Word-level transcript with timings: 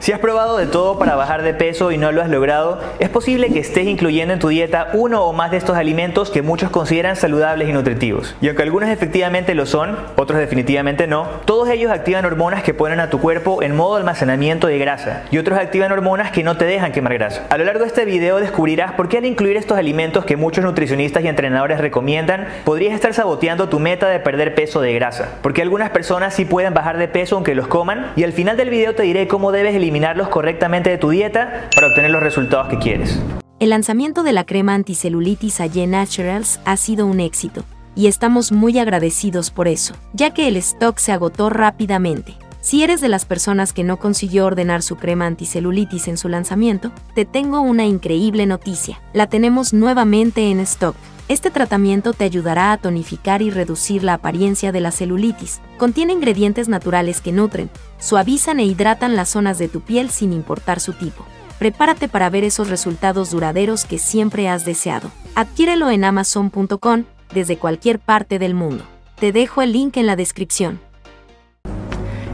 Si 0.00 0.12
has 0.12 0.18
probado 0.18 0.56
de 0.56 0.66
todo 0.66 0.98
para 0.98 1.14
bajar 1.14 1.42
de 1.42 1.52
peso 1.52 1.92
y 1.92 1.98
no 1.98 2.10
lo 2.10 2.22
has 2.22 2.30
logrado, 2.30 2.80
es 3.00 3.10
posible 3.10 3.52
que 3.52 3.58
estés 3.58 3.86
incluyendo 3.86 4.32
en 4.32 4.40
tu 4.40 4.48
dieta 4.48 4.88
uno 4.94 5.26
o 5.26 5.34
más 5.34 5.50
de 5.50 5.58
estos 5.58 5.76
alimentos 5.76 6.30
que 6.30 6.40
muchos 6.40 6.70
consideran 6.70 7.16
saludables 7.16 7.68
y 7.68 7.74
nutritivos. 7.74 8.34
Y 8.40 8.48
aunque 8.48 8.62
algunos 8.62 8.88
efectivamente 8.88 9.54
lo 9.54 9.66
son, 9.66 9.98
otros 10.16 10.38
definitivamente 10.38 11.06
no, 11.06 11.28
todos 11.44 11.68
ellos 11.68 11.92
activan 11.92 12.24
hormonas 12.24 12.62
que 12.62 12.72
ponen 12.72 12.98
a 12.98 13.10
tu 13.10 13.20
cuerpo 13.20 13.62
en 13.62 13.76
modo 13.76 13.96
almacenamiento 13.96 14.68
de 14.68 14.78
grasa 14.78 15.24
y 15.30 15.36
otros 15.36 15.58
activan 15.58 15.92
hormonas 15.92 16.30
que 16.30 16.44
no 16.44 16.56
te 16.56 16.64
dejan 16.64 16.92
quemar 16.92 17.12
grasa. 17.12 17.44
A 17.50 17.58
lo 17.58 17.64
largo 17.64 17.82
de 17.82 17.88
este 17.88 18.06
video 18.06 18.40
descubrirás 18.40 18.92
por 18.92 19.10
qué 19.10 19.18
al 19.18 19.26
incluir 19.26 19.58
estos 19.58 19.76
alimentos 19.76 20.24
que 20.24 20.38
muchos 20.38 20.64
nutricionistas 20.64 21.24
y 21.24 21.28
entrenadores 21.28 21.78
recomiendan, 21.78 22.48
podrías 22.64 22.94
estar 22.94 23.12
saboteando 23.12 23.68
tu 23.68 23.78
meta 23.78 24.08
de 24.08 24.18
perder 24.18 24.54
peso 24.54 24.80
de 24.80 24.94
grasa. 24.94 25.28
Porque 25.42 25.60
algunas 25.60 25.90
personas 25.90 26.32
sí 26.32 26.46
pueden 26.46 26.72
bajar 26.72 26.96
de 26.96 27.06
peso 27.06 27.34
aunque 27.34 27.54
los 27.54 27.66
coman 27.66 28.12
y 28.16 28.24
al 28.24 28.32
final 28.32 28.56
del 28.56 28.70
video 28.70 28.94
te 28.94 29.02
diré 29.02 29.28
cómo 29.28 29.52
debes 29.52 29.74
eliminar 29.74 29.89
eliminarlos 29.90 30.28
correctamente 30.28 30.88
de 30.88 30.98
tu 30.98 31.10
dieta 31.10 31.68
para 31.74 31.88
obtener 31.88 32.12
los 32.12 32.22
resultados 32.22 32.68
que 32.68 32.78
quieres. 32.78 33.20
El 33.58 33.70
lanzamiento 33.70 34.22
de 34.22 34.32
la 34.32 34.44
crema 34.44 34.74
anticelulitis 34.74 35.60
Aye 35.60 35.86
Naturals 35.88 36.60
ha 36.64 36.76
sido 36.76 37.06
un 37.06 37.18
éxito, 37.18 37.64
y 37.96 38.06
estamos 38.06 38.52
muy 38.52 38.78
agradecidos 38.78 39.50
por 39.50 39.66
eso, 39.66 39.94
ya 40.12 40.32
que 40.32 40.46
el 40.46 40.56
stock 40.56 40.96
se 40.98 41.10
agotó 41.10 41.50
rápidamente. 41.50 42.36
Si 42.62 42.82
eres 42.82 43.00
de 43.00 43.08
las 43.08 43.24
personas 43.24 43.72
que 43.72 43.84
no 43.84 43.98
consiguió 43.98 44.44
ordenar 44.44 44.82
su 44.82 44.96
crema 44.96 45.26
anticelulitis 45.26 46.08
en 46.08 46.18
su 46.18 46.28
lanzamiento, 46.28 46.92
te 47.14 47.24
tengo 47.24 47.62
una 47.62 47.86
increíble 47.86 48.44
noticia. 48.44 49.00
La 49.14 49.28
tenemos 49.28 49.72
nuevamente 49.72 50.50
en 50.50 50.60
stock. 50.60 50.94
Este 51.28 51.50
tratamiento 51.50 52.12
te 52.12 52.24
ayudará 52.24 52.72
a 52.72 52.76
tonificar 52.76 53.40
y 53.40 53.50
reducir 53.50 54.02
la 54.02 54.14
apariencia 54.14 54.72
de 54.72 54.80
la 54.80 54.90
celulitis. 54.90 55.60
Contiene 55.78 56.12
ingredientes 56.12 56.68
naturales 56.68 57.22
que 57.22 57.32
nutren, 57.32 57.70
suavizan 57.98 58.60
e 58.60 58.64
hidratan 58.64 59.16
las 59.16 59.30
zonas 59.30 59.56
de 59.56 59.68
tu 59.68 59.80
piel 59.80 60.10
sin 60.10 60.32
importar 60.32 60.80
su 60.80 60.92
tipo. 60.92 61.24
Prepárate 61.58 62.08
para 62.08 62.28
ver 62.28 62.44
esos 62.44 62.68
resultados 62.68 63.30
duraderos 63.30 63.84
que 63.84 63.98
siempre 63.98 64.48
has 64.48 64.64
deseado. 64.64 65.10
Adquiérelo 65.34 65.88
en 65.88 66.04
amazon.com 66.04 67.04
desde 67.32 67.56
cualquier 67.56 68.00
parte 68.00 68.38
del 68.38 68.54
mundo. 68.54 68.84
Te 69.18 69.32
dejo 69.32 69.62
el 69.62 69.72
link 69.72 69.96
en 69.96 70.06
la 70.06 70.16
descripción. 70.16 70.80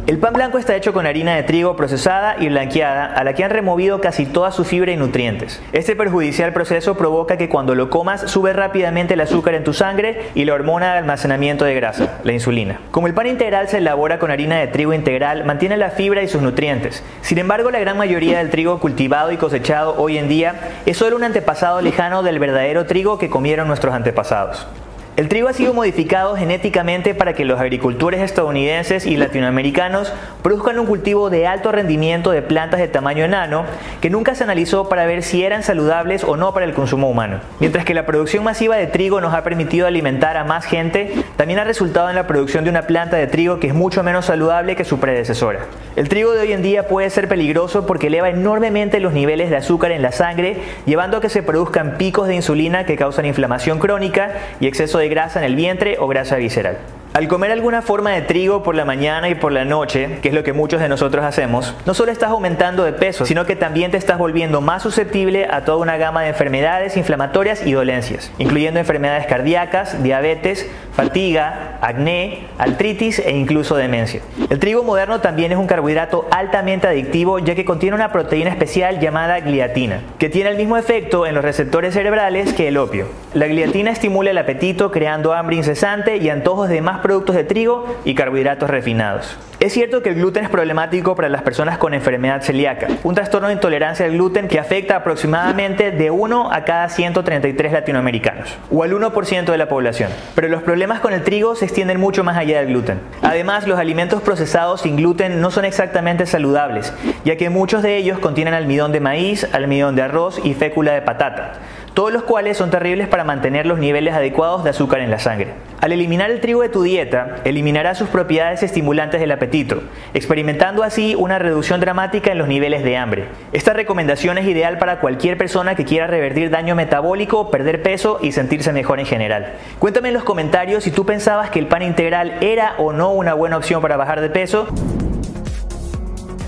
El 0.07 0.19
pan 0.19 0.35
blanco 0.35 0.59
está 0.59 0.77
hecho 0.77 0.93
con 0.93 1.05
harina 1.05 1.35
de 1.35 1.43
trigo 1.43 1.75
procesada 1.75 2.37
y 2.39 2.47
blanqueada 2.47 3.07
a 3.07 3.25
la 3.25 3.33
que 3.33 3.43
han 3.43 3.51
removido 3.51 4.01
casi 4.01 4.25
toda 4.25 4.53
su 4.53 4.63
fibra 4.63 4.93
y 4.93 4.97
nutrientes. 4.97 5.61
Este 5.73 5.97
perjudicial 5.97 6.53
proceso 6.53 6.97
provoca 6.97 7.37
que 7.37 7.49
cuando 7.49 7.75
lo 7.75 7.91
comas 7.91 8.31
sube 8.31 8.53
rápidamente 8.53 9.15
el 9.15 9.21
azúcar 9.21 9.55
en 9.55 9.65
tu 9.65 9.73
sangre 9.73 10.31
y 10.37 10.45
la 10.45 10.55
hormona 10.55 10.93
de 10.93 10.99
almacenamiento 10.99 11.65
de 11.65 11.75
grasa, 11.75 12.21
la 12.23 12.33
insulina. 12.33 12.79
Como 12.93 13.09
el 13.09 13.15
pan 13.15 13.27
integral 13.27 13.67
se 13.67 13.79
elabora 13.79 14.21
con 14.21 14.31
harina 14.31 14.61
de 14.61 14.69
trigo 14.69 14.93
integral, 14.93 15.45
mantiene 15.45 15.77
la 15.77 15.91
fibra 15.91 16.23
y 16.23 16.29
sus 16.29 16.41
nutrientes. 16.41 17.03
Sin 17.23 17.39
embargo, 17.39 17.73
la 17.73 17.81
gran 17.81 17.99
mayoría 17.99 18.39
del 18.39 18.51
trigo 18.51 18.79
cultivado 18.79 19.33
y 19.33 19.39
cosechado 19.39 19.97
hoy 19.99 20.19
en 20.19 20.29
día 20.29 20.55
es 20.87 20.97
solo 20.99 21.17
un 21.17 21.25
antepasado 21.25 21.81
lejano 21.81 22.23
del 22.23 22.39
verdadero 22.39 22.87
trigo 22.87 23.19
que 23.19 23.29
comieron 23.29 23.67
nuestros 23.67 23.93
antepasados. 23.93 24.69
El 25.17 25.31
trigo 25.31 25.49
ha 25.49 25.55
sido 25.55 25.73
modificado 25.73 26.37
genéticamente 26.37 27.15
para 27.15 27.33
que 27.33 27.47
los 27.47 27.59
agricultores 27.59 28.21
estadounidenses 28.21 29.07
y 29.07 29.17
latinoamericanos 29.17 30.13
produzcan 30.43 30.79
un 30.79 30.85
cultivo 30.85 31.31
de 31.31 31.47
alto 31.47 31.73
rendimiento 31.73 32.33
de 32.33 32.43
plantas 32.43 32.81
de 32.81 32.89
tamaño 32.89 33.25
enano 33.25 33.65
que 34.03 34.11
nunca 34.11 34.35
se 34.35 34.45
analizó 34.45 34.91
para 34.91 35.07
ver 35.07 35.23
si 35.23 35.43
eran 35.43 35.63
saludables 35.63 36.23
o 36.23 36.37
no 36.37 36.53
para 36.53 36.67
el 36.67 36.75
consumo 36.75 37.09
humano. 37.09 37.41
Mientras 37.61 37.87
que 37.87 37.95
la 37.95 38.05
producción 38.05 38.45
masiva 38.45 38.77
de 38.77 38.89
trigo 38.89 39.23
nos 39.23 39.33
ha 39.33 39.43
permitido 39.43 39.87
alimentar 39.87 40.37
a 40.37 40.45
más 40.45 40.67
gente, 40.67 41.15
también 41.37 41.61
ha 41.61 41.65
resultado 41.65 42.11
en 42.11 42.17
la 42.17 42.27
producción 42.27 42.65
de 42.65 42.71
una 42.71 42.83
planta 42.83 43.17
de 43.17 43.27
trigo 43.27 43.59
que 43.59 43.69
es 43.69 43.75
mucho 43.75 44.03
menos 44.03 44.27
saludable 44.27 44.77
que 44.77 44.85
su 44.85 45.01
predecesora. 45.01 45.61
El 45.97 46.11
trigo 46.11 46.33
de 46.33 46.41
hoy 46.41 46.53
en 46.53 46.61
día 46.61 46.89
puede 46.89 47.09
ser 47.09 47.27
peligroso 47.27 47.87
porque 47.87 48.09
eleva 48.09 48.29
enormemente 48.29 49.01
los 49.01 49.15
niveles 49.15 49.49
de 49.49 49.57
azúcar 49.57 49.93
en 49.93 50.03
la 50.03 50.13
sangre, 50.13 50.59
llevando 50.85 51.17
a 51.17 51.21
que 51.23 51.31
se 51.31 51.43
produzcan 51.43 51.97
picos 51.97 52.29
de 52.29 52.35
insulina 52.35 52.85
que 52.85 52.97
causan 52.97 53.25
inflamación 53.25 53.79
crónica 53.79 54.35
y 54.61 54.67
exceso 54.67 54.99
de 54.99 55.06
grasa 55.09 55.41
en 55.41 55.47
el 55.47 55.57
vientre 55.57 55.97
o 55.99 56.07
grasa 56.07 56.37
visceral. 56.37 56.79
Al 57.17 57.29
comer 57.29 57.51
alguna 57.51 57.81
forma 57.81 58.11
de 58.11 58.21
trigo 58.21 58.63
por 58.63 58.75
la 58.75 58.85
mañana 58.85 59.31
y 59.31 59.35
por 59.35 59.51
la 59.51 59.65
noche, 59.65 60.19
que 60.21 60.29
es 60.29 60.35
lo 60.35 60.45
que 60.45 60.53
muchos 60.53 60.83
de 60.83 60.91
nosotros 60.91 61.25
hacemos, 61.25 61.75
no 61.87 61.95
solo 61.95 62.13
estás 62.13 62.29
aumentando 62.29 62.85
de 62.85 62.93
peso, 62.93 63.25
sino 63.25 63.47
que 63.47 63.57
también 63.57 63.91
te 63.91 63.97
estás 63.97 64.19
volviendo 64.19 64.61
más 64.61 64.83
susceptible 64.83 65.49
a 65.51 65.65
toda 65.65 65.79
una 65.79 65.97
gama 65.97 66.21
de 66.21 66.29
enfermedades 66.29 66.95
inflamatorias 66.99 67.67
y 67.67 67.73
dolencias, 67.73 68.31
incluyendo 68.37 68.81
enfermedades 68.81 69.25
cardíacas, 69.25 70.03
diabetes, 70.03 70.69
fatiga, 70.93 71.79
acné, 71.81 72.49
artritis 72.59 73.19
e 73.19 73.31
incluso 73.31 73.77
demencia. 73.77 74.21
El 74.51 74.59
trigo 74.59 74.83
moderno 74.83 75.23
también 75.23 75.53
es 75.53 75.59
un 75.59 75.67
carbohidrato 75.67 76.29
altamente 76.31 76.87
adictivo 76.87 77.39
ya 77.39 77.55
que 77.55 77.65
contiene 77.65 77.97
una 77.97 78.13
proteína 78.13 78.51
especial 78.51 79.01
llamada 79.01 79.41
gliatina, 79.41 80.03
que 80.19 80.29
tiene 80.29 80.51
el 80.51 80.59
mismo 80.59 80.77
efecto 80.77 81.27
en 81.27 81.35
los 81.35 81.45
receptores 81.45 81.95
cerebrales 81.95 82.53
que 82.53 82.69
el 82.69 82.77
opio. 82.77 83.07
La 83.33 83.47
gliatina 83.47 83.91
estimula 83.91 84.31
el 84.31 84.39
apetito 84.39 84.91
creando 84.91 85.33
hambre 85.33 85.57
incesante 85.57 86.19
y 86.19 86.29
antojos 86.29 86.69
de 86.69 86.83
más 86.83 87.06
productos 87.07 87.37
de 87.37 87.45
trigo 87.45 87.87
y 88.05 88.17
carbohidratos 88.17 88.69
refinados. 88.69 89.39
Es 89.61 89.73
cierto 89.73 90.03
que 90.03 90.09
el 90.09 90.17
gluten 90.17 90.43
es 90.43 90.51
problemático 90.51 91.15
para 91.15 91.29
las 91.29 91.43
personas 91.43 91.79
con 91.79 91.95
enfermedad 91.95 92.43
celíaca, 92.43 92.89
un 93.05 93.15
trastorno 93.15 93.47
de 93.47 93.55
intolerancia 93.55 94.05
al 94.05 94.11
gluten 94.11 94.49
que 94.49 94.59
afecta 94.59 94.97
aproximadamente 94.97 95.93
de 95.93 96.11
1 96.11 96.53
a 96.53 96.65
cada 96.65 96.89
133 96.89 97.73
latinoamericanos, 97.73 98.59
o 98.73 98.83
al 98.83 98.93
1% 98.93 99.45
de 99.45 99.57
la 99.57 99.69
población. 99.69 100.11
Pero 100.35 100.49
los 100.49 100.65
problemas 100.65 100.99
con 100.99 101.13
el 101.13 101.23
trigo 101.23 101.55
se 101.55 101.67
extienden 101.67 102.01
mucho 102.01 102.25
más 102.25 102.37
allá 102.37 102.59
del 102.59 102.67
gluten. 102.67 102.99
Además, 103.23 103.69
los 103.69 103.79
alimentos 103.79 104.21
procesados 104.21 104.81
sin 104.81 104.97
gluten 104.97 105.41
no 105.41 105.53
son 105.53 105.65
exactamente 105.65 106.27
saludables, 106.27 106.93
ya 107.25 107.37
que 107.37 107.51
muchos 107.51 107.85
de 107.85 107.97
ellos 107.99 108.19
contienen 108.19 108.53
almidón 108.53 108.91
de 108.91 108.99
maíz, 108.99 109.49
almidón 109.53 109.95
de 109.95 110.03
arroz 110.03 110.41
y 110.43 110.55
fécula 110.55 110.93
de 110.93 111.03
patata 111.03 111.53
todos 111.97 112.13
los 112.13 112.25
cuales 112.25 112.59
son 112.59 112.71
terribles 112.71 113.09
para 113.09 113.25
mantener 113.25 113.65
los 113.65 113.79
niveles 113.79 114.13
adecuados 114.13 114.63
de 114.63 114.69
azúcar 114.69 115.01
en 115.01 115.11
la 115.11 115.19
sangre. 115.19 115.55
Al 115.81 115.93
eliminar 115.93 116.31
el 116.31 116.43
trigo 116.43 116.61
de 116.61 116.69
tu 116.69 116.83
dieta, 116.83 117.37
eliminarás 117.45 117.97
sus 117.97 118.11
propiedades 118.11 118.63
estimulantes 118.63 119.19
del 119.19 119.33
apetito, 119.33 119.83
experimentando 120.13 120.83
así 120.83 121.15
una 121.15 121.39
reducción 121.39 121.81
dramática 121.81 122.31
en 122.31 122.37
los 122.37 122.49
niveles 122.49 122.85
de 122.85 122.99
hambre. 122.99 123.25
Esta 123.55 123.73
recomendación 123.73 124.37
es 124.37 124.47
ideal 124.47 124.77
para 124.77 125.01
cualquier 125.01 125.39
persona 125.39 125.75
que 125.75 125.87
quiera 125.87 126.07
revertir 126.07 126.51
daño 126.51 126.75
metabólico, 126.75 127.51
perder 127.51 127.83
peso 127.83 128.19
y 128.21 128.33
sentirse 128.33 128.75
mejor 128.75 129.01
en 129.01 129.07
general. 129.07 129.55
Cuéntame 129.79 130.09
en 130.09 130.15
los 130.15 130.25
comentarios 130.25 130.85
si 130.85 130.91
tú 130.91 131.07
pensabas 131.07 131.49
que 131.49 131.61
el 131.61 131.67
pan 131.67 131.81
integral 131.81 132.37
era 132.43 132.75
o 132.77 132.93
no 132.93 133.13
una 133.13 133.33
buena 133.33 133.57
opción 133.57 133.81
para 133.81 133.97
bajar 133.97 134.21
de 134.21 134.29
peso. 134.29 134.69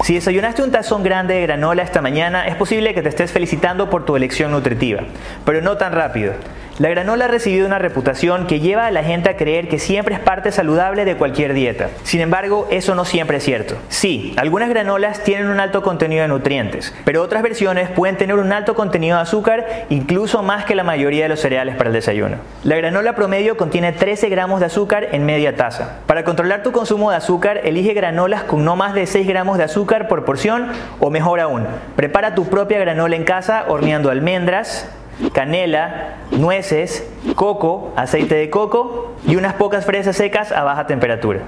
Si 0.09 0.15
desayunaste 0.15 0.63
un 0.63 0.71
tazón 0.71 1.03
grande 1.03 1.35
de 1.35 1.43
granola 1.43 1.83
esta 1.83 2.01
mañana, 2.01 2.49
es 2.49 2.57
posible 2.57 2.95
que 2.95 3.03
te 3.03 3.11
estés 3.11 3.31
felicitando 3.31 3.91
por 3.91 4.07
tu 4.07 4.17
elección 4.17 4.53
nutritiva, 4.53 5.03
pero 5.45 5.61
no 5.61 5.77
tan 5.77 5.93
rápido. 5.93 6.33
La 6.79 6.89
granola 6.89 7.25
ha 7.25 7.29
recibido 7.29 7.67
una 7.67 7.81
reputación 7.81 8.47
que 8.47 8.61
lleva 8.61 8.87
a 8.87 8.93
la 8.93 9.03
gente 9.03 9.29
a 9.29 9.37
creer 9.37 9.67
que 9.67 9.81
siempre 9.81 10.15
es 10.15 10.21
parte 10.21 10.53
saludable 10.53 11.05
de 11.05 11.17
cualquier 11.17 11.53
dieta. 11.53 11.89
Sin 12.05 12.21
embargo, 12.21 12.69
eso 12.71 12.95
no 12.95 13.05
siempre 13.05 13.39
es 13.39 13.43
cierto. 13.43 13.75
Sí, 13.89 14.33
algunas 14.37 14.69
granolas 14.69 15.25
tienen 15.25 15.49
un 15.49 15.59
alto 15.59 15.83
contenido 15.83 16.23
de 16.23 16.29
nutrientes, 16.29 16.95
pero 17.05 17.21
otras 17.25 17.43
versiones 17.43 17.91
pueden 17.91 18.17
tener 18.17 18.37
un 18.37 18.53
alto 18.53 18.77
contenido 18.77 19.17
de 19.17 19.23
azúcar, 19.23 19.87
incluso 19.89 20.45
más 20.45 20.67
que 20.67 20.77
la 20.77 20.85
mayoría 20.85 21.25
de 21.25 21.31
los 21.31 21.41
cereales 21.41 21.75
para 21.75 21.91
el 21.91 21.95
desayuno. 21.95 22.37
La 22.63 22.77
granola 22.77 23.17
promedio 23.17 23.57
contiene 23.57 23.91
13 23.91 24.29
gramos 24.29 24.61
de 24.61 24.67
azúcar 24.67 25.09
en 25.11 25.27
media 25.27 25.57
taza. 25.57 25.99
Para 26.07 26.23
controlar 26.23 26.63
tu 26.63 26.71
consumo 26.71 27.11
de 27.11 27.17
azúcar, 27.17 27.61
elige 27.65 27.93
granolas 27.93 28.45
con 28.45 28.65
no 28.65 28.77
más 28.77 28.95
de 28.95 29.07
6 29.07 29.27
gramos 29.27 29.59
de 29.59 29.65
azúcar 29.65 30.07
por 30.07 30.25
porción 30.25 30.69
o 31.01 31.11
mejor 31.11 31.41
aún, 31.41 31.67
prepara 31.97 32.37
tu 32.37 32.45
propia 32.45 32.79
granola 32.79 33.17
en 33.17 33.25
casa 33.25 33.65
horneando 33.67 34.11
almendras, 34.11 34.89
canela, 35.33 36.15
nueces, 36.39 37.05
coco, 37.35 37.93
aceite 37.97 38.35
de 38.37 38.49
coco 38.49 39.13
y 39.27 39.37
unas 39.37 39.55
pocas 39.55 39.85
fresas 39.85 40.17
secas 40.17 40.53
a 40.53 40.63
baja 40.63 40.87
temperatura. 40.87 41.41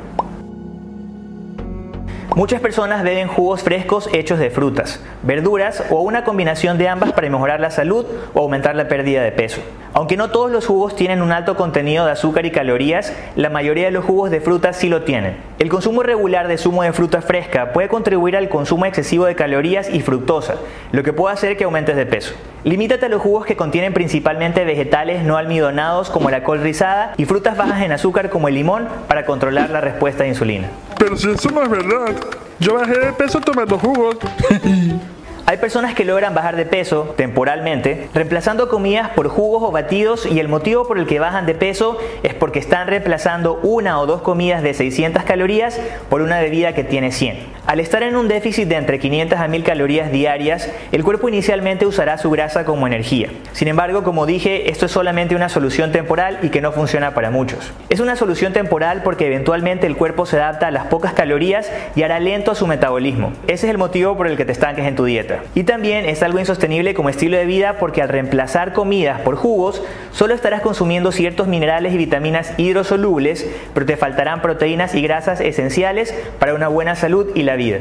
Muchas 2.35 2.61
personas 2.61 3.03
beben 3.03 3.27
jugos 3.27 3.63
frescos 3.63 4.09
hechos 4.13 4.39
de 4.39 4.51
frutas, 4.51 5.03
verduras 5.23 5.83
o 5.91 6.01
una 6.01 6.23
combinación 6.25 6.79
de 6.79 6.89
ambas 6.89 7.13
para 7.13 7.29
mejorar 7.29 7.61
la 7.61 7.71
salud 7.71 8.07
o 8.35 8.41
aumentar 8.41 8.77
la 8.77 8.89
pérdida 8.89 9.23
de 9.23 9.33
peso. 9.33 9.61
Aunque 9.93 10.17
no 10.17 10.31
todos 10.31 10.53
los 10.53 10.67
jugos 10.67 10.95
tienen 10.95 11.21
un 11.21 11.33
alto 11.33 11.57
contenido 11.57 12.07
de 12.07 12.13
azúcar 12.13 12.47
y 12.47 12.53
calorías, 12.53 13.13
la 13.35 13.51
mayoría 13.51 13.87
de 13.87 13.91
los 13.91 14.05
jugos 14.05 14.31
de 14.31 14.41
frutas 14.41 14.77
sí 14.77 14.89
lo 14.89 15.03
tienen. 15.03 15.37
El 15.59 15.69
consumo 15.69 16.05
regular 16.05 16.47
de 16.47 16.59
zumo 16.59 16.85
de 16.85 16.93
fruta 16.93 17.23
fresca 17.23 17.73
puede 17.73 17.89
contribuir 17.89 18.37
al 18.37 18.49
consumo 18.49 18.87
excesivo 18.87 19.25
de 19.25 19.35
calorías 19.35 19.91
y 19.93 20.01
fructosa, 20.01 20.55
lo 20.93 21.03
que 21.03 21.13
puede 21.13 21.35
hacer 21.35 21.57
que 21.57 21.65
aumentes 21.65 21.97
de 21.97 22.07
peso. 22.07 22.35
Limítate 22.63 23.07
a 23.07 23.09
los 23.09 23.21
jugos 23.21 23.47
que 23.47 23.57
contienen 23.57 23.93
principalmente 23.93 24.65
vegetales 24.65 25.25
no 25.25 25.37
almidonados 25.37 26.09
como 26.09 26.31
la 26.31 26.45
col 26.45 26.61
rizada 26.61 27.15
y 27.17 27.25
frutas 27.25 27.57
bajas 27.57 27.83
en 27.83 27.91
azúcar 27.91 28.31
como 28.31 28.47
el 28.47 28.55
limón 28.55 28.87
para 29.09 29.27
controlar 29.27 29.71
la 29.71 29.81
respuesta 29.81 30.23
de 30.23 30.29
insulina. 30.29 30.69
Pero 30.99 31.17
si 31.17 31.31
eso 31.31 31.51
no 31.51 31.63
es 31.65 31.69
verdad, 31.69 32.15
yo 32.61 32.75
bajé 32.75 32.97
de 32.97 33.13
peso 33.13 33.41
tomando 33.41 33.77
jugos. 33.77 34.17
Hay 35.51 35.57
personas 35.57 35.95
que 35.95 36.05
logran 36.05 36.33
bajar 36.33 36.55
de 36.55 36.65
peso 36.65 37.13
temporalmente 37.17 38.09
reemplazando 38.15 38.69
comidas 38.69 39.09
por 39.17 39.27
jugos 39.27 39.65
o 39.65 39.73
batidos 39.73 40.25
y 40.25 40.39
el 40.39 40.47
motivo 40.47 40.87
por 40.87 40.97
el 40.97 41.09
que 41.09 41.19
bajan 41.19 41.45
de 41.45 41.57
peso 41.57 41.99
es 42.23 42.35
porque 42.35 42.61
están 42.61 42.87
reemplazando 42.87 43.59
una 43.65 43.99
o 43.99 44.07
dos 44.07 44.23
comidas 44.23 44.63
de 44.63 44.75
600 44.75 45.25
calorías 45.25 45.81
por 46.09 46.23
una 46.23 46.39
bebida 46.39 46.73
que 46.73 46.85
tiene 46.85 47.11
100. 47.11 47.51
Al 47.67 47.81
estar 47.81 48.05
en 48.05 48.17
un 48.17 48.29
déficit 48.29 48.69
de 48.69 48.77
entre 48.77 49.01
500 49.01 49.39
a 49.39 49.49
1000 49.49 49.65
calorías 49.65 50.13
diarias, 50.13 50.71
el 50.93 51.03
cuerpo 51.03 51.29
inicialmente 51.29 51.85
usará 51.85 52.17
su 52.17 52.31
grasa 52.31 52.65
como 52.65 52.87
energía. 52.87 53.31
Sin 53.53 53.67
embargo, 53.69 54.03
como 54.05 54.27
dije, 54.27 54.71
esto 54.71 54.87
es 54.87 54.93
solamente 54.93 55.35
una 55.35 55.49
solución 55.49 55.91
temporal 55.93 56.39
y 56.43 56.51
que 56.51 56.61
no 56.61 56.71
funciona 56.71 57.13
para 57.13 57.31
muchos. 57.31 57.73
Es 57.89 57.99
una 57.99 58.15
solución 58.17 58.53
temporal 58.53 59.03
porque 59.03 59.27
eventualmente 59.27 59.89
el 59.89 59.97
cuerpo 59.97 60.27
se 60.27 60.37
adapta 60.37 60.69
a 60.69 60.71
las 60.71 60.87
pocas 60.87 61.13
calorías 61.13 61.71
y 61.97 62.03
hará 62.03 62.21
lento 62.21 62.55
su 62.55 62.69
metabolismo. 62.69 63.33
Ese 63.49 63.67
es 63.67 63.71
el 63.71 63.79
motivo 63.79 64.17
por 64.17 64.29
el 64.29 64.37
que 64.37 64.45
te 64.45 64.53
estanques 64.53 64.87
en 64.87 64.97
tu 64.97 65.05
dieta. 65.05 65.40
Y 65.55 65.65
también 65.65 66.07
es 66.07 66.23
algo 66.23 66.39
insostenible 66.39 66.95
como 66.95 67.09
estilo 67.09 67.37
de 67.37 67.45
vida 67.45 67.79
porque 67.79 68.03
al 68.03 68.09
reemplazar 68.09 68.73
comidas 68.73 69.21
por 69.23 69.37
jugos, 69.37 69.83
solo 70.13 70.35
estarás 70.35 70.61
consumiendo 70.61 71.13
ciertos 71.13 71.49
minerales 71.49 71.93
y 71.93 71.99
vitaminas 71.99 72.53
hidrosolubles, 72.57 73.47
pero 73.75 73.87
te 73.87 73.97
faltarán 73.97 74.43
proteínas 74.43 74.95
y 74.95 75.03
grasas 75.03 75.41
esenciales 75.41 76.15
para 76.39 76.55
una 76.55 76.69
buena 76.69 76.97
salud 76.97 77.29
y 77.35 77.43
la 77.43 77.57
vida. 77.57 77.79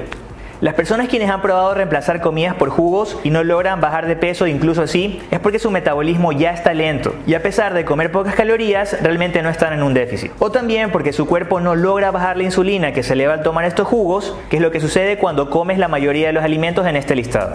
Las 0.61 0.73
personas 0.73 1.07
quienes 1.07 1.29
han 1.29 1.41
probado 1.41 1.73
reemplazar 1.73 2.19
comidas 2.19 2.53
por 2.53 2.69
jugos 2.69 3.17
y 3.23 3.29
no 3.29 3.45
logran 3.45 3.79
bajar 3.79 4.07
de 4.07 4.17
peso, 4.17 4.45
incluso 4.45 4.81
así, 4.81 5.21
es 5.31 5.39
porque 5.39 5.57
su 5.57 5.71
metabolismo 5.71 6.33
ya 6.33 6.51
está 6.51 6.73
lento 6.73 7.15
y 7.25 7.33
a 7.33 7.41
pesar 7.41 7.73
de 7.73 7.85
comer 7.85 8.11
pocas 8.11 8.35
calorías, 8.35 9.01
realmente 9.01 9.41
no 9.41 9.49
están 9.49 9.71
en 9.71 9.83
un 9.83 9.93
déficit. 9.93 10.33
O 10.39 10.51
también 10.51 10.91
porque 10.91 11.13
su 11.13 11.27
cuerpo 11.27 11.61
no 11.61 11.75
logra 11.75 12.11
bajar 12.11 12.35
la 12.35 12.43
insulina 12.43 12.91
que 12.91 13.03
se 13.03 13.13
eleva 13.13 13.35
al 13.35 13.43
tomar 13.43 13.63
estos 13.63 13.87
jugos, 13.87 14.35
que 14.49 14.57
es 14.57 14.61
lo 14.61 14.71
que 14.71 14.81
sucede 14.81 15.17
cuando 15.17 15.49
comes 15.49 15.77
la 15.77 15.87
mayoría 15.87 16.27
de 16.27 16.33
los 16.33 16.43
alimentos 16.43 16.85
en 16.85 16.97
este 16.97 17.15
listado. 17.15 17.53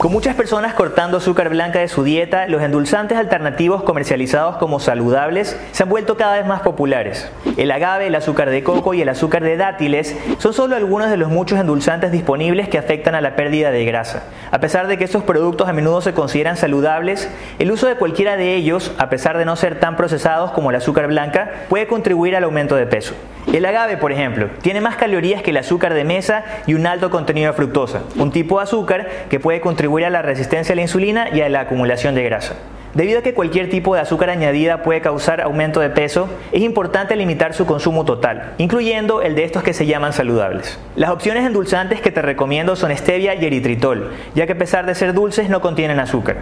Con 0.00 0.12
muchas 0.12 0.34
personas 0.34 0.72
cortando 0.72 1.18
azúcar 1.18 1.50
blanca 1.50 1.78
de 1.78 1.86
su 1.86 2.02
dieta, 2.02 2.48
los 2.48 2.62
endulzantes 2.62 3.18
alternativos 3.18 3.82
comercializados 3.82 4.56
como 4.56 4.80
saludables 4.80 5.58
se 5.72 5.82
han 5.82 5.90
vuelto 5.90 6.16
cada 6.16 6.38
vez 6.38 6.46
más 6.46 6.62
populares. 6.62 7.30
El 7.58 7.70
agave, 7.70 8.06
el 8.06 8.14
azúcar 8.14 8.48
de 8.48 8.62
coco 8.62 8.94
y 8.94 9.02
el 9.02 9.10
azúcar 9.10 9.44
de 9.44 9.58
dátiles 9.58 10.16
son 10.38 10.54
solo 10.54 10.74
algunos 10.74 11.10
de 11.10 11.18
los 11.18 11.28
muchos 11.28 11.60
endulzantes 11.60 12.12
disponibles 12.12 12.70
que 12.70 12.78
afectan 12.78 13.14
a 13.14 13.20
la 13.20 13.36
pérdida 13.36 13.70
de 13.72 13.84
grasa. 13.84 14.22
A 14.50 14.58
pesar 14.58 14.86
de 14.86 14.96
que 14.96 15.04
estos 15.04 15.22
productos 15.22 15.68
a 15.68 15.74
menudo 15.74 16.00
se 16.00 16.14
consideran 16.14 16.56
saludables, 16.56 17.28
el 17.58 17.70
uso 17.70 17.86
de 17.86 17.96
cualquiera 17.96 18.38
de 18.38 18.54
ellos, 18.54 18.92
a 18.96 19.10
pesar 19.10 19.36
de 19.36 19.44
no 19.44 19.54
ser 19.54 19.80
tan 19.80 19.98
procesados 19.98 20.52
como 20.52 20.70
el 20.70 20.76
azúcar 20.76 21.08
blanca, 21.08 21.50
puede 21.68 21.86
contribuir 21.86 22.36
al 22.36 22.44
aumento 22.44 22.74
de 22.74 22.86
peso. 22.86 23.14
El 23.52 23.64
agave, 23.64 23.96
por 23.96 24.12
ejemplo, 24.12 24.48
tiene 24.62 24.80
más 24.80 24.96
calorías 24.96 25.42
que 25.42 25.50
el 25.50 25.56
azúcar 25.56 25.92
de 25.92 26.04
mesa 26.04 26.44
y 26.66 26.74
un 26.74 26.86
alto 26.86 27.10
contenido 27.10 27.50
de 27.50 27.56
fructosa, 27.56 28.02
un 28.16 28.30
tipo 28.30 28.58
de 28.58 28.64
azúcar 28.64 29.08
que 29.28 29.40
puede 29.40 29.60
contribuir 29.60 29.89
la 29.98 30.22
resistencia 30.22 30.72
a 30.72 30.76
la 30.76 30.82
insulina 30.82 31.28
y 31.32 31.40
a 31.40 31.48
la 31.48 31.60
acumulación 31.60 32.14
de 32.14 32.22
grasa. 32.22 32.54
Debido 32.94 33.20
a 33.20 33.22
que 33.22 33.34
cualquier 33.34 33.70
tipo 33.70 33.94
de 33.94 34.00
azúcar 34.00 34.30
añadida 34.30 34.82
puede 34.82 35.00
causar 35.00 35.40
aumento 35.40 35.78
de 35.78 35.90
peso, 35.90 36.28
es 36.50 36.60
importante 36.62 37.14
limitar 37.14 37.54
su 37.54 37.64
consumo 37.64 38.04
total, 38.04 38.54
incluyendo 38.58 39.22
el 39.22 39.36
de 39.36 39.44
estos 39.44 39.62
que 39.62 39.74
se 39.74 39.86
llaman 39.86 40.12
saludables. 40.12 40.76
Las 40.96 41.10
opciones 41.10 41.46
endulzantes 41.46 42.00
que 42.00 42.10
te 42.10 42.20
recomiendo 42.20 42.74
son 42.74 42.96
stevia 42.96 43.36
y 43.36 43.44
eritritol, 43.44 44.10
ya 44.34 44.46
que 44.46 44.52
a 44.52 44.58
pesar 44.58 44.86
de 44.86 44.96
ser 44.96 45.14
dulces 45.14 45.48
no 45.48 45.60
contienen 45.60 46.00
azúcar. 46.00 46.38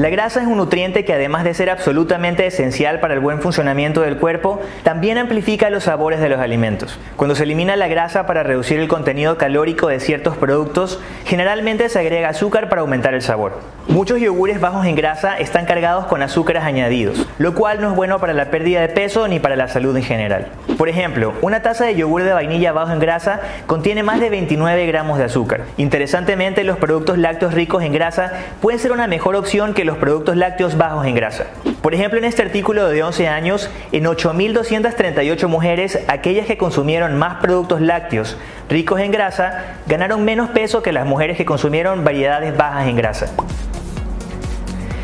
La 0.00 0.08
grasa 0.08 0.40
es 0.40 0.46
un 0.46 0.56
nutriente 0.56 1.04
que 1.04 1.12
además 1.12 1.44
de 1.44 1.52
ser 1.52 1.68
absolutamente 1.68 2.46
esencial 2.46 3.00
para 3.00 3.12
el 3.12 3.20
buen 3.20 3.42
funcionamiento 3.42 4.00
del 4.00 4.16
cuerpo, 4.16 4.58
también 4.82 5.18
amplifica 5.18 5.68
los 5.68 5.84
sabores 5.84 6.20
de 6.20 6.30
los 6.30 6.40
alimentos. 6.40 6.98
Cuando 7.16 7.34
se 7.34 7.42
elimina 7.42 7.76
la 7.76 7.86
grasa 7.86 8.24
para 8.24 8.42
reducir 8.42 8.80
el 8.80 8.88
contenido 8.88 9.36
calórico 9.36 9.88
de 9.88 10.00
ciertos 10.00 10.38
productos, 10.38 11.00
generalmente 11.26 11.86
se 11.90 11.98
agrega 11.98 12.30
azúcar 12.30 12.70
para 12.70 12.80
aumentar 12.80 13.12
el 13.12 13.20
sabor. 13.20 13.60
Muchos 13.88 14.20
yogures 14.20 14.60
bajos 14.60 14.86
en 14.86 14.94
grasa 14.94 15.36
están 15.36 15.66
cargados 15.66 16.06
con 16.06 16.22
azúcares 16.22 16.62
añadidos, 16.62 17.26
lo 17.38 17.54
cual 17.54 17.82
no 17.82 17.90
es 17.90 17.96
bueno 17.96 18.20
para 18.20 18.32
la 18.32 18.50
pérdida 18.50 18.80
de 18.80 18.88
peso 18.88 19.28
ni 19.28 19.38
para 19.40 19.56
la 19.56 19.68
salud 19.68 19.94
en 19.96 20.04
general. 20.04 20.46
Por 20.78 20.88
ejemplo, 20.88 21.34
una 21.42 21.60
taza 21.60 21.84
de 21.84 21.94
yogur 21.96 22.22
de 22.22 22.32
vainilla 22.32 22.72
bajo 22.72 22.92
en 22.92 23.00
grasa 23.00 23.40
contiene 23.66 24.02
más 24.02 24.20
de 24.20 24.30
29 24.30 24.86
gramos 24.86 25.18
de 25.18 25.24
azúcar. 25.24 25.62
Interesantemente, 25.76 26.64
los 26.64 26.78
productos 26.78 27.18
lácteos 27.18 27.52
ricos 27.52 27.82
en 27.82 27.92
grasa 27.92 28.32
pueden 28.62 28.78
ser 28.78 28.92
una 28.92 29.06
mejor 29.06 29.34
opción 29.34 29.74
que 29.74 29.84
los 29.84 29.89
productos 29.96 30.36
lácteos 30.36 30.76
bajos 30.76 31.06
en 31.06 31.14
grasa. 31.14 31.46
Por 31.82 31.94
ejemplo, 31.94 32.18
en 32.18 32.24
este 32.24 32.42
artículo 32.42 32.88
de 32.88 33.02
11 33.02 33.28
años, 33.28 33.70
en 33.92 34.04
8.238 34.04 35.48
mujeres, 35.48 35.98
aquellas 36.08 36.46
que 36.46 36.58
consumieron 36.58 37.16
más 37.16 37.40
productos 37.40 37.80
lácteos 37.80 38.36
ricos 38.68 39.00
en 39.00 39.10
grasa, 39.10 39.76
ganaron 39.86 40.24
menos 40.24 40.50
peso 40.50 40.82
que 40.82 40.92
las 40.92 41.06
mujeres 41.06 41.36
que 41.36 41.44
consumieron 41.44 42.04
variedades 42.04 42.56
bajas 42.56 42.86
en 42.86 42.96
grasa. 42.96 43.26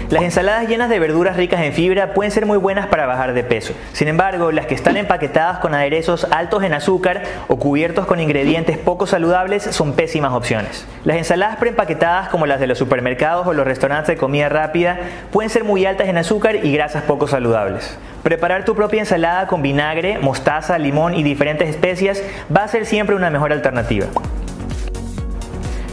Las 0.09 0.23
ensaladas 0.23 0.69
llenas 0.69 0.89
de 0.89 1.01
verduras 1.01 1.37
ricas 1.37 1.61
en 1.63 1.73
fibra 1.73 2.15
pueden 2.15 2.31
ser 2.31 2.47
muy 2.47 2.59
buenas 2.59 2.87
para 2.87 3.07
bajar 3.07 3.33
de 3.33 3.43
peso. 3.43 3.75
Sin 3.93 4.07
embargo, 4.07 4.53
las 4.53 4.67
que 4.67 4.77
están 4.77 4.97
empaquetadas 4.97 5.59
con 5.59 5.75
aderezos 5.75 6.29
altos 6.31 6.63
en 6.63 6.75
azúcar 6.75 7.25
o 7.49 7.59
cubiertos 7.59 8.07
con 8.07 8.21
ingredientes 8.21 8.79
poco 8.79 9.09
saludables 9.09 9.65
son 9.65 9.95
pésimas 9.95 10.33
opciones. 10.33 10.87
Las 11.05 11.17
ensaladas 11.17 11.57
preempaquetadas 11.57 12.29
como 12.29 12.47
las 12.47 12.61
de 12.61 12.69
los 12.69 12.79
supermercados 12.79 13.49
o 13.49 13.53
los 13.53 13.67
restaurantes 13.67 14.07
de 14.07 14.17
comida 14.17 14.49
rápida 14.49 14.97
pueden 15.33 15.51
ser 15.51 15.65
muy 15.65 15.85
altas 15.87 16.07
en 16.09 16.19
azúcar 16.19 16.65
y 16.65 16.73
grasas 16.73 17.03
poco 17.03 17.27
saludables. 17.27 17.99
Preparar 18.23 18.65
tu 18.65 18.77
propia 18.77 19.01
ensalada 19.01 19.49
con 19.49 19.61
vinagre, 19.61 20.19
mostaza, 20.19 20.79
limón 20.79 21.15
y 21.15 21.25
diferentes 21.25 21.69
especias 21.69 22.23
va 22.55 22.63
a 22.63 22.69
ser 22.69 22.87
siempre 22.87 23.17
una 23.17 23.31
mejor 23.31 23.53
alternativa. 23.53 24.07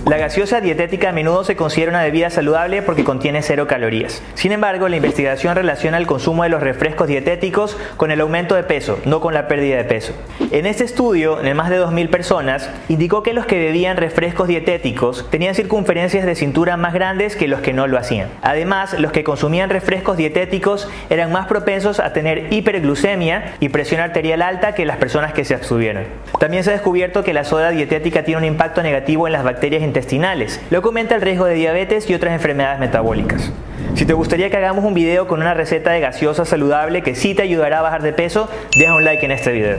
La 0.06 0.18
gaseosa 0.18 0.60
dietética 0.60 1.10
a 1.10 1.14
menudo 1.14 1.46
se 1.46 1.56
considera 1.56 1.90
una 1.90 2.04
bebida 2.04 2.30
saludable 2.30 2.82
porque 2.82 3.06
contiene 3.06 3.42
cero 3.42 3.68
calorías. 3.68 4.22
Sin 4.34 4.52
embargo, 4.52 4.90
la 4.90 4.98
investigación 4.98 5.56
relaciona 5.56 5.98
el 5.98 6.08
consumo 6.08 6.44
de 6.44 6.50
los 6.50 6.62
refrescos 6.62 7.08
dietéticos 7.08 7.78
con 7.96 8.12
el 8.12 8.20
aumento 8.20 8.56
de 8.56 8.64
peso, 8.64 9.00
no 9.06 9.22
con 9.22 9.34
la 9.34 9.48
pérdida 9.48 9.78
de 9.78 9.86
peso. 9.86 10.14
En 10.52 10.66
este 10.66 10.84
estudio, 10.84 11.42
en 11.42 11.56
más 11.56 11.70
de 11.70 11.82
2.000 11.82 12.10
personas, 12.10 12.70
indicó 12.90 13.24
que 13.24 13.32
los 13.32 13.46
que 13.46 13.58
bebían 13.58 13.96
refrescos 13.96 14.50
dietéticos 14.50 15.26
tenían 15.30 15.56
circunferencias 15.56 16.26
de 16.26 16.36
cintura 16.36 16.76
más 16.76 16.94
grandes 16.94 17.38
que 17.38 17.48
los 17.48 17.62
que 17.62 17.72
no 17.72 17.88
lo 17.88 17.98
hacían. 17.98 18.28
Además, 18.42 19.00
los 19.00 19.14
que 19.14 19.24
consumían 19.24 19.70
refrescos 19.70 20.18
dietéticos 20.18 20.90
eran 21.10 21.32
más 21.32 21.48
propensos 21.48 22.02
a 22.02 22.12
tener 22.12 22.52
hiperglucemia 22.52 23.56
y 23.62 23.70
presión 23.70 24.02
arterial 24.02 24.42
alta 24.42 24.76
que 24.76 24.86
las 24.86 24.98
personas 24.98 25.32
que 25.32 25.46
se 25.46 25.56
abstuvieron. 25.56 26.04
También 26.54 26.66
se 26.66 26.70
ha 26.70 26.74
descubierto 26.74 27.24
que 27.24 27.34
la 27.34 27.46
soda 27.46 27.72
dietética 27.72 28.22
tiene 28.22 28.38
un 28.38 28.46
impacto 28.46 28.84
negativo 28.84 29.26
en 29.26 29.34
las 29.34 29.44
bacterias 29.44 29.82
intestinales, 29.82 30.62
lo 30.70 30.84
que 30.84 30.88
aumenta 30.88 31.16
el 31.16 31.22
riesgo 31.22 31.46
de 31.46 31.56
diabetes 31.56 32.08
y 32.08 32.14
otras 32.14 32.32
enfermedades 32.32 32.80
metabólicas. 32.80 33.52
Si 33.96 34.06
te 34.06 34.14
gustaría 34.14 34.52
que 34.52 34.58
hagamos 34.58 34.86
un 34.86 34.94
video 34.94 35.28
con 35.28 35.42
una 35.42 35.56
receta 35.56 35.90
de 35.90 36.00
gaseosa 36.00 36.46
saludable 36.46 37.02
que 37.02 37.16
sí 37.16 37.34
te 37.34 37.42
ayudará 37.42 37.80
a 37.80 37.82
bajar 37.82 38.04
de 38.04 38.14
peso, 38.14 38.52
deja 38.78 38.94
un 38.94 39.04
like 39.04 39.26
en 39.26 39.32
este 39.32 39.52
video. 39.52 39.78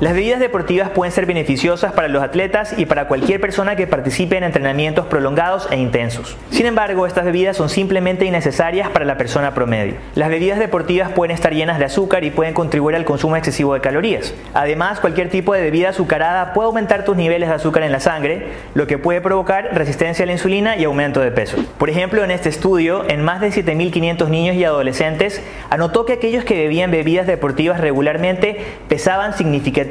Las 0.00 0.12
bebidas 0.12 0.40
deportivas 0.40 0.90
pueden 0.90 1.12
ser 1.12 1.24
beneficiosas 1.24 1.92
para 1.92 2.08
los 2.08 2.20
atletas 2.20 2.74
y 2.76 2.84
para 2.84 3.06
cualquier 3.06 3.40
persona 3.40 3.76
que 3.76 3.86
participe 3.86 4.36
en 4.36 4.42
entrenamientos 4.42 5.06
prolongados 5.06 5.68
e 5.70 5.76
intensos. 5.76 6.36
Sin 6.50 6.66
embargo, 6.66 7.06
estas 7.06 7.24
bebidas 7.24 7.56
son 7.56 7.68
simplemente 7.68 8.24
innecesarias 8.24 8.88
para 8.88 9.04
la 9.04 9.16
persona 9.16 9.54
promedio. 9.54 9.94
Las 10.16 10.30
bebidas 10.30 10.58
deportivas 10.58 11.12
pueden 11.12 11.32
estar 11.32 11.54
llenas 11.54 11.78
de 11.78 11.84
azúcar 11.84 12.24
y 12.24 12.32
pueden 12.32 12.54
contribuir 12.54 12.96
al 12.96 13.04
consumo 13.04 13.36
excesivo 13.36 13.72
de 13.72 13.80
calorías. 13.80 14.34
Además, 14.52 14.98
cualquier 14.98 15.30
tipo 15.30 15.54
de 15.54 15.62
bebida 15.62 15.90
azucarada 15.90 16.54
puede 16.54 16.66
aumentar 16.66 17.04
tus 17.04 17.16
niveles 17.16 17.48
de 17.48 17.54
azúcar 17.54 17.84
en 17.84 17.92
la 17.92 18.00
sangre, 18.00 18.48
lo 18.74 18.88
que 18.88 18.98
puede 18.98 19.20
provocar 19.20 19.70
resistencia 19.74 20.24
a 20.24 20.26
la 20.26 20.32
insulina 20.32 20.76
y 20.76 20.84
aumento 20.84 21.20
de 21.20 21.30
peso. 21.30 21.56
Por 21.78 21.88
ejemplo, 21.88 22.24
en 22.24 22.32
este 22.32 22.48
estudio, 22.48 23.08
en 23.08 23.22
más 23.22 23.40
de 23.40 23.50
7.500 23.50 24.28
niños 24.28 24.56
y 24.56 24.64
adolescentes, 24.64 25.40
anotó 25.70 26.04
que 26.04 26.14
aquellos 26.14 26.44
que 26.44 26.56
bebían 26.56 26.90
bebidas 26.90 27.28
deportivas 27.28 27.80
regularmente 27.80 28.58
pesaban 28.88 29.34
significativamente 29.36 29.83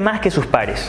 más 0.00 0.20
que 0.20 0.30
sus 0.30 0.46
pares. 0.46 0.88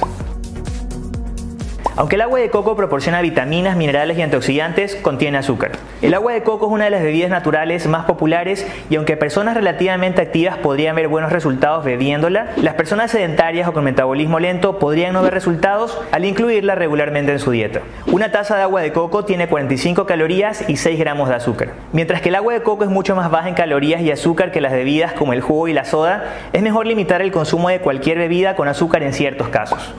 Aunque 1.97 2.15
el 2.15 2.21
agua 2.21 2.39
de 2.39 2.51
coco 2.51 2.75
proporciona 2.75 3.21
vitaminas, 3.21 3.75
minerales 3.75 4.19
y 4.19 4.21
antioxidantes, 4.21 4.95
contiene 4.97 5.39
azúcar. 5.39 5.71
El 6.03 6.13
agua 6.13 6.33
de 6.33 6.43
coco 6.43 6.67
es 6.67 6.71
una 6.71 6.85
de 6.85 6.91
las 6.91 7.01
bebidas 7.01 7.31
naturales 7.31 7.87
más 7.87 8.05
populares 8.05 8.67
y 8.91 8.97
aunque 8.97 9.17
personas 9.17 9.55
relativamente 9.55 10.21
activas 10.21 10.59
podrían 10.59 10.95
ver 10.95 11.07
buenos 11.07 11.31
resultados 11.31 11.83
bebiéndola, 11.83 12.51
las 12.57 12.75
personas 12.75 13.09
sedentarias 13.09 13.67
o 13.67 13.73
con 13.73 13.83
metabolismo 13.83 14.39
lento 14.39 14.77
podrían 14.77 15.13
no 15.13 15.23
ver 15.23 15.33
resultados 15.33 15.99
al 16.11 16.23
incluirla 16.23 16.75
regularmente 16.75 17.31
en 17.31 17.39
su 17.39 17.49
dieta. 17.49 17.81
Una 18.05 18.31
taza 18.31 18.55
de 18.57 18.61
agua 18.61 18.83
de 18.83 18.93
coco 18.93 19.25
tiene 19.25 19.47
45 19.47 20.05
calorías 20.05 20.69
y 20.69 20.77
6 20.77 20.99
gramos 20.99 21.29
de 21.29 21.35
azúcar. 21.35 21.69
Mientras 21.93 22.21
que 22.21 22.29
el 22.29 22.35
agua 22.35 22.53
de 22.53 22.61
coco 22.61 22.83
es 22.83 22.91
mucho 22.91 23.15
más 23.15 23.31
baja 23.31 23.49
en 23.49 23.55
calorías 23.55 24.01
y 24.01 24.11
azúcar 24.11 24.51
que 24.51 24.61
las 24.61 24.71
bebidas 24.71 25.13
como 25.13 25.33
el 25.33 25.41
jugo 25.41 25.67
y 25.67 25.73
la 25.73 25.83
soda, 25.83 26.25
es 26.53 26.61
mejor 26.61 26.85
limitar 26.85 27.23
el 27.23 27.31
consumo 27.31 27.69
de 27.69 27.79
cualquier 27.79 28.19
bebida 28.19 28.55
con 28.55 28.67
azúcar 28.67 29.01
en 29.01 29.13
ciertos 29.13 29.49
casos. 29.49 29.95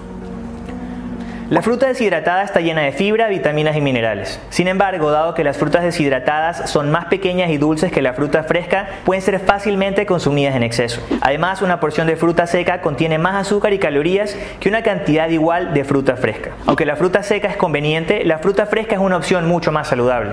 La 1.51 1.63
fruta 1.63 1.87
deshidratada 1.87 2.43
está 2.43 2.61
llena 2.61 2.83
de 2.83 2.93
fibra, 2.93 3.27
vitaminas 3.29 3.75
y 3.75 3.81
minerales. 3.81 4.39
Sin 4.51 4.69
embargo, 4.69 5.11
dado 5.11 5.33
que 5.33 5.45
las 5.45 5.57
frutas 5.57 5.83
deshidratadas 5.83 6.69
son 6.69 6.91
más 6.91 7.07
pequeñas 7.07 7.49
y 7.49 7.57
dulces 7.57 7.91
que 7.91 8.03
la 8.03 8.13
fruta 8.13 8.43
fresca, 8.43 8.87
pueden 9.07 9.23
ser 9.23 9.41
fácilmente 9.41 10.05
consumidas 10.05 10.55
en 10.55 10.63
exceso. 10.63 11.01
Además, 11.23 11.63
una 11.63 11.81
porción 11.81 12.07
de 12.07 12.17
fruta 12.17 12.47
seca 12.47 12.83
contiene 12.83 13.17
más 13.17 13.35
azúcar 13.35 13.73
y 13.73 13.79
calorías 13.79 14.37
que 14.61 14.69
una 14.69 14.83
cantidad 14.83 15.31
igual 15.31 15.73
de 15.73 15.85
fruta 15.85 16.17
fresca. 16.17 16.51
Aunque 16.67 16.85
la 16.85 16.97
fruta 16.97 17.23
seca 17.23 17.49
es 17.49 17.57
conveniente, 17.57 18.27
la 18.27 18.41
fruta 18.41 18.67
fresca 18.67 18.97
es 18.97 19.01
una 19.01 19.17
opción 19.17 19.49
mucho 19.49 19.73
más 19.73 19.89
saludable. 19.89 20.33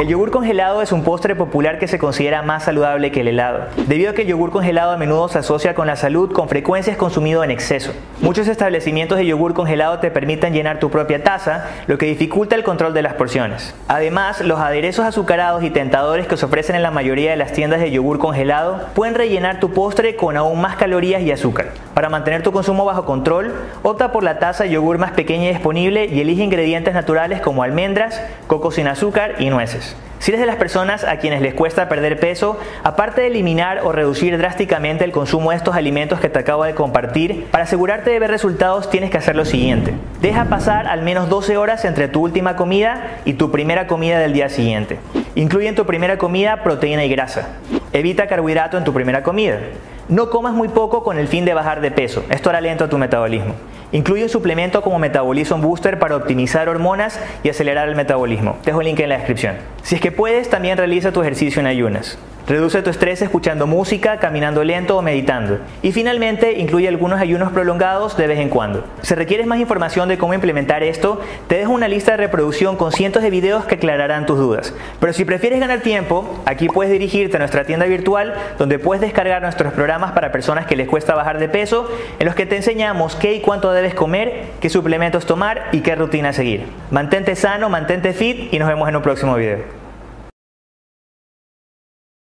El 0.00 0.08
yogur 0.08 0.30
congelado 0.30 0.80
es 0.80 0.92
un 0.92 1.04
postre 1.04 1.36
popular 1.36 1.78
que 1.78 1.86
se 1.86 1.98
considera 1.98 2.40
más 2.40 2.64
saludable 2.64 3.12
que 3.12 3.20
el 3.20 3.28
helado, 3.28 3.66
debido 3.86 4.10
a 4.10 4.14
que 4.14 4.22
el 4.22 4.28
yogur 4.28 4.50
congelado 4.50 4.92
a 4.92 4.96
menudo 4.96 5.28
se 5.28 5.40
asocia 5.40 5.74
con 5.74 5.86
la 5.86 5.94
salud, 5.94 6.32
con 6.32 6.48
frecuencia 6.48 6.90
es 6.90 6.96
consumido 6.96 7.44
en 7.44 7.50
exceso. 7.50 7.92
Muchos 8.22 8.48
establecimientos 8.48 9.18
de 9.18 9.26
yogur 9.26 9.52
congelado 9.52 9.98
te 9.98 10.10
permiten 10.10 10.54
llenar 10.54 10.78
tu 10.78 10.88
propia 10.88 11.22
taza, 11.22 11.66
lo 11.86 11.98
que 11.98 12.06
dificulta 12.06 12.56
el 12.56 12.62
control 12.62 12.94
de 12.94 13.02
las 13.02 13.12
porciones. 13.12 13.74
Además, 13.88 14.40
los 14.40 14.58
aderezos 14.58 15.04
azucarados 15.04 15.62
y 15.62 15.68
tentadores 15.68 16.26
que 16.26 16.38
se 16.38 16.46
ofrecen 16.46 16.76
en 16.76 16.82
la 16.82 16.90
mayoría 16.90 17.32
de 17.32 17.36
las 17.36 17.52
tiendas 17.52 17.80
de 17.80 17.90
yogur 17.90 18.18
congelado 18.18 18.80
pueden 18.94 19.14
rellenar 19.14 19.60
tu 19.60 19.74
postre 19.74 20.16
con 20.16 20.38
aún 20.38 20.62
más 20.62 20.76
calorías 20.76 21.20
y 21.20 21.30
azúcar. 21.30 21.72
Para 21.92 22.08
mantener 22.08 22.42
tu 22.42 22.52
consumo 22.52 22.86
bajo 22.86 23.04
control, 23.04 23.52
opta 23.82 24.12
por 24.12 24.22
la 24.22 24.38
taza 24.38 24.64
de 24.64 24.70
yogur 24.70 24.96
más 24.96 25.10
pequeña 25.10 25.50
y 25.50 25.52
disponible 25.52 26.06
y 26.06 26.22
elige 26.22 26.42
ingredientes 26.42 26.94
naturales 26.94 27.42
como 27.42 27.62
almendras, 27.62 28.22
coco 28.46 28.70
sin 28.70 28.88
azúcar 28.88 29.34
y 29.40 29.50
nueces. 29.50 29.89
Si 30.20 30.32
eres 30.32 30.40
de 30.40 30.46
las 30.46 30.56
personas 30.56 31.04
a 31.04 31.16
quienes 31.16 31.40
les 31.40 31.54
cuesta 31.54 31.88
perder 31.88 32.20
peso, 32.20 32.58
aparte 32.84 33.22
de 33.22 33.28
eliminar 33.28 33.80
o 33.84 33.90
reducir 33.90 34.36
drásticamente 34.36 35.02
el 35.02 35.12
consumo 35.12 35.50
de 35.50 35.56
estos 35.56 35.74
alimentos 35.74 36.20
que 36.20 36.28
te 36.28 36.38
acabo 36.38 36.64
de 36.64 36.74
compartir, 36.74 37.46
para 37.50 37.64
asegurarte 37.64 38.10
de 38.10 38.18
ver 38.18 38.30
resultados 38.30 38.90
tienes 38.90 39.10
que 39.10 39.16
hacer 39.16 39.34
lo 39.34 39.46
siguiente. 39.46 39.94
Deja 40.20 40.44
pasar 40.44 40.86
al 40.88 41.00
menos 41.00 41.30
12 41.30 41.56
horas 41.56 41.86
entre 41.86 42.08
tu 42.08 42.20
última 42.20 42.54
comida 42.54 43.20
y 43.24 43.32
tu 43.32 43.50
primera 43.50 43.86
comida 43.86 44.18
del 44.18 44.34
día 44.34 44.50
siguiente. 44.50 44.98
Incluye 45.36 45.68
en 45.68 45.74
tu 45.74 45.86
primera 45.86 46.18
comida 46.18 46.62
proteína 46.62 47.02
y 47.04 47.08
grasa. 47.08 47.48
Evita 47.94 48.26
carbohidrato 48.26 48.76
en 48.76 48.84
tu 48.84 48.92
primera 48.92 49.22
comida. 49.22 49.58
No 50.10 50.28
comas 50.28 50.54
muy 50.54 50.66
poco 50.66 51.04
con 51.04 51.18
el 51.18 51.28
fin 51.28 51.44
de 51.44 51.54
bajar 51.54 51.80
de 51.80 51.92
peso. 51.92 52.24
Esto 52.30 52.50
hará 52.50 52.60
lento 52.60 52.88
tu 52.88 52.98
metabolismo. 52.98 53.54
Incluye 53.92 54.24
un 54.24 54.28
suplemento 54.28 54.82
como 54.82 54.98
Metabolism 54.98 55.60
Booster 55.60 56.00
para 56.00 56.16
optimizar 56.16 56.68
hormonas 56.68 57.20
y 57.44 57.48
acelerar 57.48 57.88
el 57.88 57.94
metabolismo. 57.94 58.58
Dejo 58.64 58.80
el 58.80 58.88
link 58.88 58.98
en 58.98 59.10
la 59.10 59.18
descripción. 59.18 59.54
Si 59.84 59.94
es 59.94 60.00
que 60.00 60.10
puedes, 60.10 60.50
también 60.50 60.76
realiza 60.76 61.12
tu 61.12 61.20
ejercicio 61.20 61.60
en 61.60 61.68
ayunas. 61.68 62.18
Reduce 62.50 62.82
tu 62.82 62.90
estrés 62.90 63.22
escuchando 63.22 63.68
música, 63.68 64.16
caminando 64.16 64.64
lento 64.64 64.98
o 64.98 65.02
meditando. 65.02 65.60
Y 65.82 65.92
finalmente, 65.92 66.58
incluye 66.58 66.88
algunos 66.88 67.20
ayunos 67.20 67.52
prolongados 67.52 68.16
de 68.16 68.26
vez 68.26 68.40
en 68.40 68.48
cuando. 68.48 68.84
Si 69.02 69.14
requieres 69.14 69.46
más 69.46 69.60
información 69.60 70.08
de 70.08 70.18
cómo 70.18 70.34
implementar 70.34 70.82
esto, 70.82 71.20
te 71.46 71.58
dejo 71.58 71.70
una 71.70 71.86
lista 71.86 72.10
de 72.10 72.16
reproducción 72.16 72.74
con 72.74 72.90
cientos 72.90 73.22
de 73.22 73.30
videos 73.30 73.66
que 73.66 73.76
aclararán 73.76 74.26
tus 74.26 74.36
dudas. 74.36 74.74
Pero 74.98 75.12
si 75.12 75.24
prefieres 75.24 75.60
ganar 75.60 75.82
tiempo, 75.82 76.42
aquí 76.44 76.66
puedes 76.66 76.90
dirigirte 76.90 77.36
a 77.36 77.38
nuestra 77.38 77.62
tienda 77.62 77.86
virtual 77.86 78.34
donde 78.58 78.80
puedes 78.80 79.00
descargar 79.00 79.42
nuestros 79.42 79.72
programas 79.72 80.10
para 80.10 80.32
personas 80.32 80.66
que 80.66 80.74
les 80.74 80.88
cuesta 80.88 81.14
bajar 81.14 81.38
de 81.38 81.48
peso, 81.48 81.88
en 82.18 82.26
los 82.26 82.34
que 82.34 82.46
te 82.46 82.56
enseñamos 82.56 83.14
qué 83.14 83.32
y 83.32 83.42
cuánto 83.42 83.70
debes 83.70 83.94
comer, 83.94 84.46
qué 84.60 84.70
suplementos 84.70 85.24
tomar 85.24 85.68
y 85.70 85.82
qué 85.82 85.94
rutina 85.94 86.32
seguir. 86.32 86.66
Mantente 86.90 87.36
sano, 87.36 87.68
mantente 87.68 88.12
fit 88.12 88.52
y 88.52 88.58
nos 88.58 88.66
vemos 88.66 88.88
en 88.88 88.96
un 88.96 89.02
próximo 89.02 89.36
video. 89.36 89.79